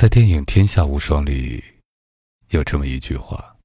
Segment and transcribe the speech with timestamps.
[0.00, 1.62] 在电影《天下无双》里，
[2.48, 3.58] 有这么一句话：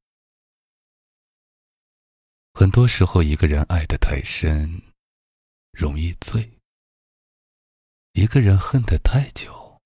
[2.54, 4.82] 很多时候，一个人爱得太深，
[5.72, 6.42] 容易醉；
[8.12, 9.80] 一个人恨得太久，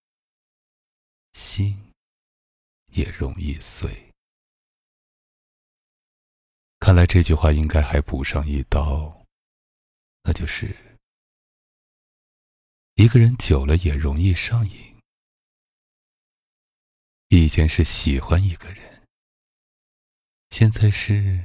[1.33, 1.91] 心
[2.93, 4.11] 也容易碎。
[6.79, 9.23] 看来这句话应该还补上一刀，
[10.23, 10.75] 那就是：
[12.95, 14.89] 一个人久了也容易上瘾。
[17.32, 18.78] 以前是喜欢一个人，
[20.50, 21.39] 现在是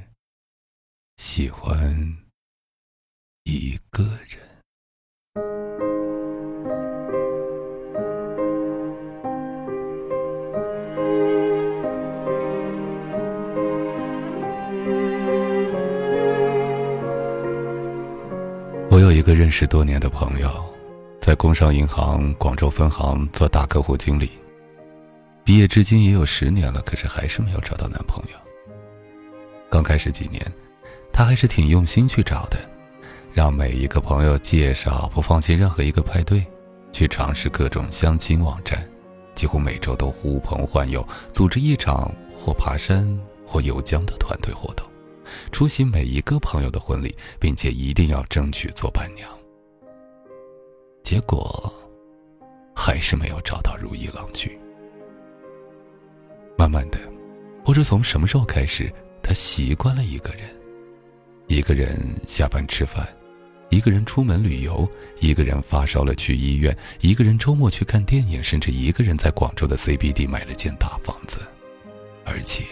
[1.17, 2.17] 喜欢
[3.43, 4.41] 一个人。
[18.89, 20.49] 我有一个认识多年的朋友，
[21.21, 24.31] 在工商银行广州分行做大客户经理。
[25.45, 28.37] 毕业至今也有十年了，可是还是没有找到男朋友。
[29.69, 30.43] 刚开始几年，
[31.13, 32.57] 她还是挺用心去找的，
[33.31, 36.43] 让每一个朋友介绍，不放弃任何一个派对，
[36.91, 38.89] 去尝试各种相亲网站，
[39.35, 43.05] 几乎每周都呼朋唤友，组织一场或爬山
[43.45, 44.83] 或游江的团队活动，
[45.51, 49.29] 出席每一个朋友的婚礼，并且一定要争取做伴娘。
[51.03, 51.71] 结果，
[52.75, 54.51] 还是没有找到如意郎君。
[56.57, 56.97] 慢慢的，
[57.63, 60.41] 不知从什么时候开始，他习惯了一个人，
[61.47, 63.07] 一个人下班吃饭，
[63.69, 64.89] 一个人出门旅游，
[65.19, 71.39] 一个人发烧了去医院，一个人周末去看电影，甚至一个人在广州的 CBD 买了间大房子，
[72.23, 72.63] 而且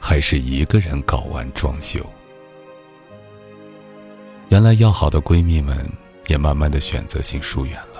[0.00, 2.00] 还是一个人搞完装修。
[4.48, 5.76] 原来要好的闺蜜们
[6.28, 7.93] 也慢慢的选择性疏远了。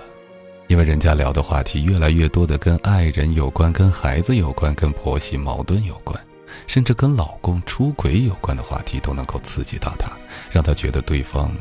[0.66, 6.18] 因为人家聊的话题越来越多的跟爱人有关、跟孩子有关、跟婆媳矛盾有关，
[6.66, 10.10] 甚至跟老公出轨有关的话题都能够刺激到她，
[10.50, 11.54] 让她觉得对方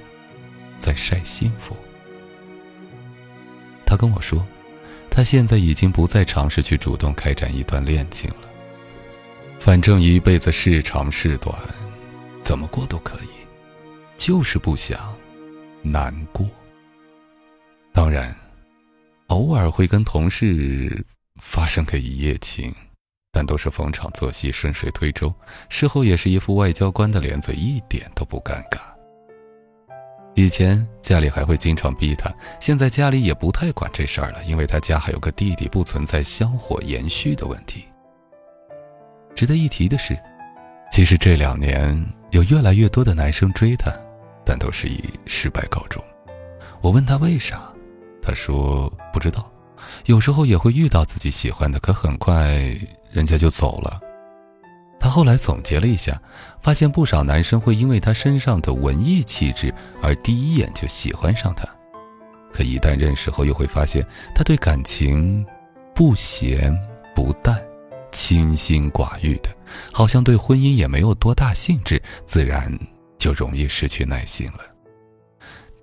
[0.77, 1.75] 在晒幸福。
[3.85, 4.43] 他跟我说，
[5.09, 8.47] 他现在已经不再尝试去主动开展一段恋情了，
[9.59, 11.53] 反正一辈子是长是短，
[12.41, 13.27] 怎么过都可以，
[14.17, 15.13] 就是不想
[15.83, 16.49] 难过。
[17.91, 18.33] 当然。
[19.27, 21.05] 偶尔会跟同事
[21.41, 22.73] 发生个一夜情，
[23.31, 25.33] 但都是逢场作戏，顺水推舟。
[25.69, 28.79] 事后也是一副外交官的脸嘴，一点都不尴尬。
[30.35, 37.85] 以前家里还会经常逼他，现在家里也不太管这事儿了，因为他家还有个弟弟，不存在香火延续的问题。
[39.35, 40.17] 值得一提的是，
[40.91, 41.99] 其实这两年
[42.31, 43.91] 有越来越多的男生追她，
[44.45, 46.03] 但都是以失败告终。
[46.81, 47.72] 我问他为啥？
[48.25, 49.51] 他说不知道，
[50.05, 52.55] 有时候也会遇到自己喜欢的，可很快
[53.11, 53.99] 人家就走了。
[54.99, 56.17] 他后来总结了一下，
[56.61, 61.67] 发现不少男生会因为他身上的文艺气质而第一眼就喜欢上他，
[62.53, 64.01] 可一旦认识后，又会发现
[64.33, 65.45] 他对感情
[65.93, 66.73] 不咸
[67.13, 67.61] 不淡，
[68.13, 69.49] 清心寡欲的，
[69.91, 72.71] 好像对婚姻也没有多大兴致，自然
[73.17, 74.59] 就容易失去耐心了。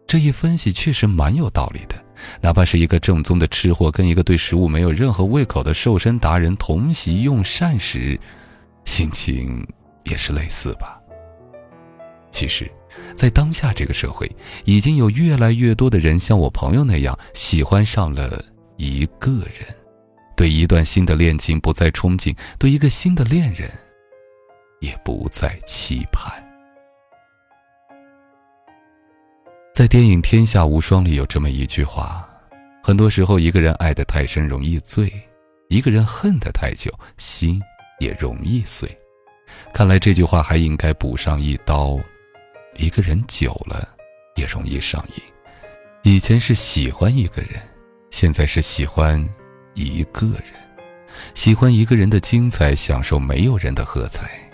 [0.06, 1.94] 这一分析确实蛮有道理的。
[2.40, 8.18] 哪怕是一个正宗的吃货，跟一个对食物没有任何胃口的瘦身达人同席用膳时，
[8.84, 9.66] 心情
[10.04, 11.00] 也是类似吧。
[12.30, 12.70] 其实，
[13.16, 14.30] 在当下这个社会，
[14.64, 18.44] 已经有越来越多的人像我朋友那样，喜欢上了
[18.76, 19.66] 一个人，
[20.36, 23.70] 对一段新的恋情不再憧憬，对一个新的恋人，
[24.80, 26.49] 也不再期盼。
[29.80, 32.28] 在电影《天下无双》里有这么一句话：
[32.82, 35.08] 很多时候，一个人爱得太深容易醉；
[35.70, 37.58] 一个人恨得太久，心
[37.98, 38.86] 也容易碎。
[39.72, 41.98] 看来这句话还应该补上一刀：
[42.76, 43.88] 一个人久了
[44.36, 45.22] 也容易上瘾。
[46.02, 47.58] 以前是喜欢一个人，
[48.10, 49.18] 现在是喜欢
[49.72, 50.52] 一个人，
[51.32, 54.49] 喜欢一个人的精彩，享受没有人的喝彩。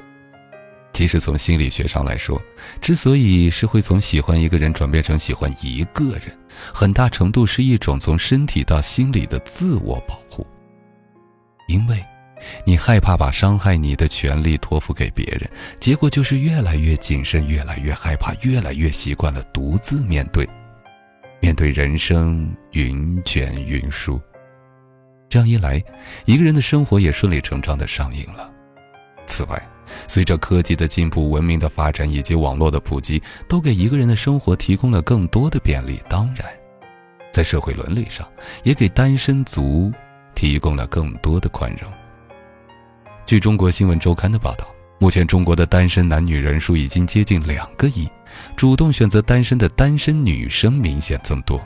[0.97, 2.41] 其实从心理学上来说，
[2.81, 6.35] 之所以是会从喜欢一个人转变成喜欢一个人，
[6.73, 10.47] 很大程度是一种从身体到心理的自我保护。
[11.69, 12.03] 因为，
[12.65, 15.43] 你害怕把伤害你的权利托付给别人，
[15.79, 20.49] 结果就是越来越谨慎，越来越害怕，越来越习惯了独自面对，
[21.43, 24.19] 面对人生云卷云舒。
[25.29, 25.85] 这样一来，
[26.25, 28.51] 一个人的生活也顺理成章的上瘾了。
[29.27, 29.63] 此外，
[30.09, 36.01] 随着科技的进步、文明的发展以及网络的普及，都给一个人的生活提供了更多的便利。
[36.09, 36.47] 当然，
[37.33, 38.27] 在社会伦理上，
[38.63, 39.93] 也给单身族
[40.35, 41.91] 提供了更多的宽容。
[43.25, 44.67] 据中国新闻周刊的报道，
[44.99, 48.09] 目前中国的单身男女人数已经接近两个亿，
[48.57, 51.61] 主动选择单身的单身女生明显增多，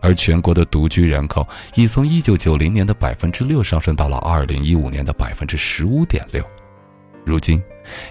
[0.00, 6.42] 而全国的独居人口已从一九九零年的百分之六上升到了二零一五年的百分之十五点六。
[7.24, 7.62] 如今，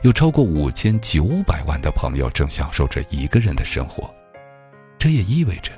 [0.03, 4.09] 有超过五千九百万的朋友正享受着一个人的生活，
[4.97, 5.71] 这也意味着，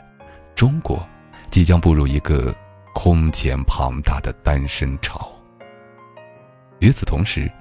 [0.56, 1.04] 中国
[1.50, 2.56] 即将步入一个
[2.94, 5.32] 空前庞大的单身潮。
[6.80, 7.52] 与此同时，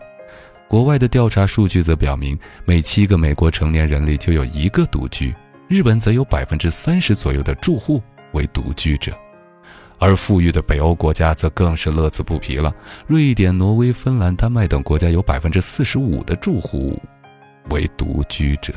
[0.68, 5.32] 国外的调查数据则表明，每七个美国成年人里就有一个独居；
[5.68, 8.02] 日本则有百分之三十左右的住户
[8.32, 9.12] 为独居者。
[10.02, 12.74] 而富裕的北欧国家则更是乐此不疲了。
[13.06, 17.00] 瑞典、挪威、芬兰、丹麦等国家有百分之四十五的住户
[17.70, 18.74] 为独居者。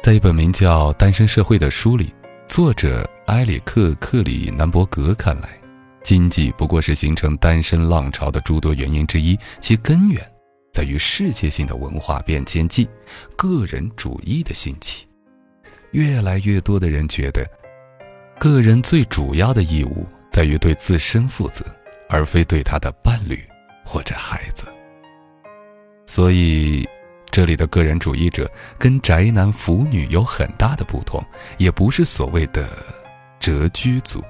[0.00, 2.14] 在一本名叫《单身社会》的书里，
[2.46, 5.60] 作者埃里克·克里南伯格看来，
[6.04, 10.24] 经济不过是形成单身浪潮的诸多原因之一，其根源
[10.72, 12.88] 在于世界性的文化变迁即
[13.34, 15.08] 个人主义的兴起。
[15.90, 17.44] 越来越多的人觉得。
[18.42, 21.64] 个人最主要的义务在于对自身负责，
[22.08, 23.40] 而非对他的伴侣
[23.84, 24.64] 或者孩子。
[26.06, 26.84] 所以，
[27.30, 28.50] 这里的个人主义者
[28.80, 31.24] 跟宅男腐女有很大的不同，
[31.56, 32.68] 也不是所谓的
[33.38, 34.20] 谪居族。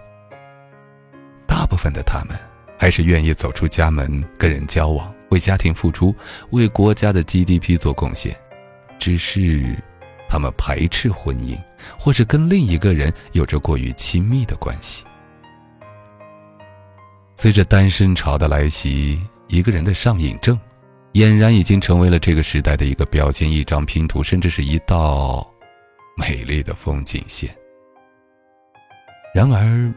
[1.46, 2.36] 大部分的他们
[2.78, 6.14] 还是愿意走出家门跟人交往，为家庭付出，
[6.50, 8.36] 为国家的 GDP 做贡献，
[8.98, 9.74] 只是。
[10.28, 11.60] 他们排斥婚姻，
[11.98, 15.04] 或是跟另一个人有着过于亲密的关系。
[17.36, 20.58] 随着单身潮的来袭，一个人的上瘾症，
[21.14, 25.46] 俨然已经成为了这个时代的一个标签、一张拼图，甚至是一道
[26.16, 27.54] 美丽的风景线。
[29.34, 29.92] 然而，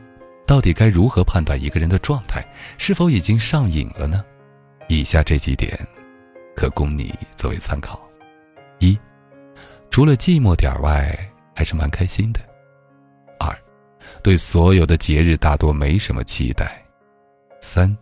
[0.47, 2.43] 到底该如何判断一个人的状态
[2.77, 4.23] 是否已经上瘾了呢？
[4.87, 5.77] 以下这几点，
[6.55, 7.99] 可供你作为参考：
[8.79, 8.97] 一。
[9.91, 11.17] 除了寂寞点外，
[11.55, 12.39] 还是蛮开心的。
[13.39, 13.57] 二，
[14.21, 16.85] 对所有的节日大多没什么期待。
[17.61, 17.97] 三，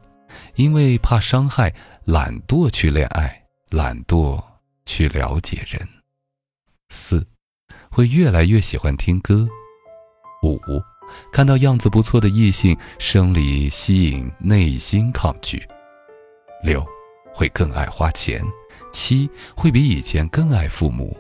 [0.56, 1.74] 因为怕伤害，
[2.04, 4.44] 懒惰去恋爱，懒惰
[4.86, 5.88] 去了解人。
[6.90, 7.26] 四，
[7.90, 9.48] 会越来越喜欢听歌。
[10.44, 10.60] 五，
[11.32, 15.66] 看到样子不错的异性，生理吸引，内心抗拒。
[16.62, 16.86] 六，
[17.34, 18.44] 会更爱花钱。
[18.92, 21.18] 七，会比以前更爱父母。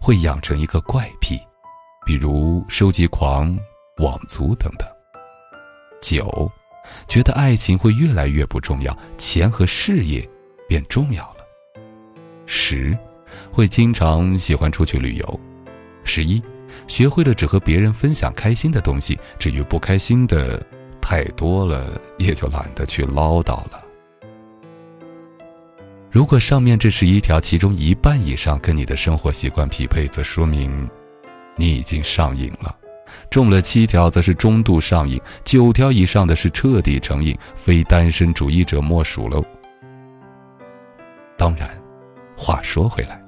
[0.00, 1.38] 会养成一个怪癖，
[2.06, 3.56] 比如收集狂、
[3.98, 4.88] 网足等等。
[6.00, 6.50] 九，
[7.06, 10.26] 觉得爱情会越来越不重要，钱和事业
[10.66, 11.44] 变重要了。
[12.46, 12.96] 十，
[13.52, 15.40] 会经常喜欢出去旅游。
[16.02, 16.42] 十一，
[16.88, 20.64] 学会了只和别人分享开心的东西，至于不开心的
[20.98, 23.84] 太多了，也就懒得去唠叨了。
[26.10, 30.90] 如果上面这十一条其中一半以上跟你的生活习惯匹配，则说明
[31.56, 32.74] 你已经上瘾了；
[33.30, 39.44] 中了七条，则是中度上瘾；九条以上的是彻底成瘾，非单身主义者莫属喽。
[41.38, 41.70] 当然，
[42.36, 43.20] 话说回来，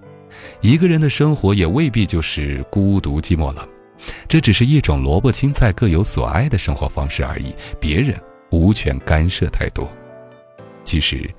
[0.61, 3.64] 一个人的生活也未必就是孤独寂寞冷，
[4.26, 8.20] 这只是一种萝卜青菜各有所爱的生活方式而已，别人
[8.50, 9.88] 无权干涉太多。
[10.83, 11.30] 其实。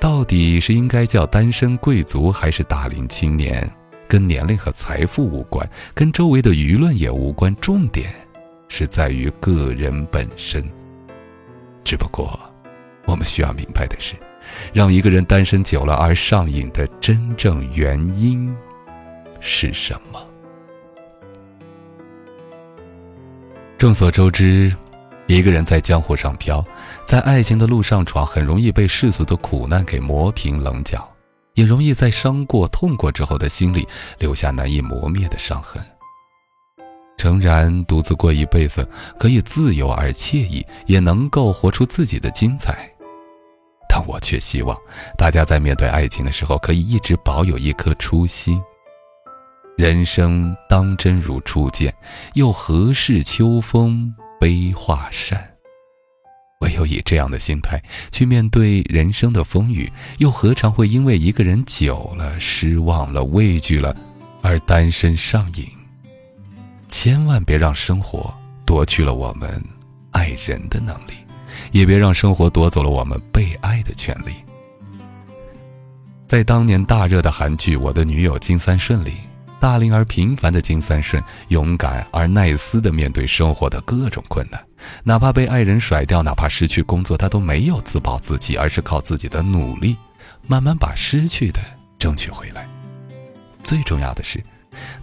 [0.00, 3.68] 到底是应该叫单身贵族还是大龄青年，
[4.06, 7.54] 跟年龄和财富无关，跟周围的舆论也无关。
[7.56, 8.14] 重点
[8.68, 10.64] 是在于个人本身。
[11.82, 12.38] 只不过，
[13.06, 14.14] 我们需要明白的是，
[14.72, 18.54] 让一个人单身久了而上瘾的真正原因
[19.40, 20.24] 是什么？
[23.76, 24.72] 众所周知。
[25.28, 26.64] 一个人在江湖上飘，
[27.04, 31.06] 在爱情的路上闯，很容易被世俗的苦难给磨平棱角，
[31.52, 33.86] 也容易在伤过、痛过之后的心里
[34.18, 35.84] 留下难以磨灭的伤痕。
[37.18, 42.90] 诚然，独自过一辈子可以自由而惬意，也能够活出自己的精彩，
[43.86, 44.74] 但我却希望
[45.18, 48.58] 大家在面对爱情的时候，可以一直保有一颗初心。
[49.76, 51.94] 人生当真如初见，
[52.32, 54.14] 又何事秋风？
[54.40, 55.52] 悲画扇，
[56.60, 63.96] 唯有以这样的心态去面对人生的风雨，又何尝会因为一个人久了、失望了、畏惧了，
[64.42, 65.66] 而单身上瘾？
[66.88, 68.32] 千万别让生活
[68.64, 69.62] 夺去了我们
[70.12, 71.12] 爱人的能力，
[71.72, 74.32] 也别让生活夺走了我们被爱的权利。
[76.26, 79.14] 在当年大热的韩剧《我的女友金三顺》里。
[79.60, 84.64] 大龄而平凡的金三顺，勇敢而耐思地面对生活的各种困难，
[85.02, 89.96] 哪怕被爱人甩掉，哪怕失去工作，他都没有自暴自弃，而是靠自己的努力，
[90.46, 91.60] 慢慢把失去的
[91.98, 92.66] 争取回来。
[93.64, 94.42] 最重要的是，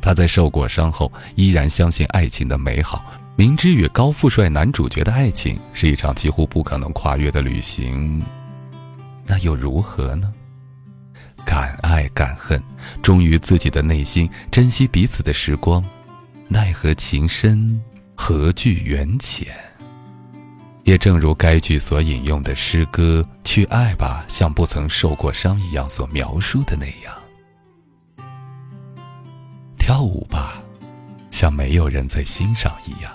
[0.02, 3.04] 他在受过伤后，依然相信爱情的美好。
[3.36, 8.24] 明知与高富帅男主角的爱情是一场几乎不可能跨越的旅行，
[9.26, 10.34] 那又如何呢？
[11.46, 12.62] 敢爱敢恨，
[13.04, 15.84] 忠于自己的内心，珍惜彼此的时光，
[16.48, 17.80] 奈何情深，
[18.16, 19.48] 何惧缘浅？
[20.84, 27.16] 也正如该剧所引用的诗歌《去爱吧，像不曾受过伤一样》所描述的那样：
[29.80, 30.62] 跳舞吧，
[31.32, 33.12] 像没有人在欣赏一样。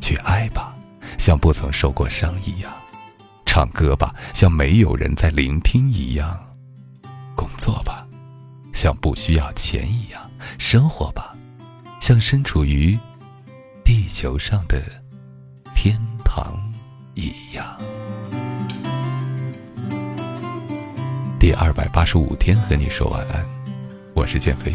[0.00, 0.74] 去爱吧，
[1.18, 2.72] 像不曾受过伤一样；
[3.46, 6.36] 唱歌吧，像没有人在聆听一样；
[7.34, 8.06] 工作吧，
[8.72, 10.20] 像不需要钱一样；
[10.58, 11.34] 生活吧，
[12.00, 12.98] 像身处于
[13.84, 14.82] 地球上的
[15.74, 16.56] 天堂
[17.14, 17.64] 一样。
[21.38, 23.44] 第二百八十五天和你说晚安，
[24.14, 24.74] 我是建飞。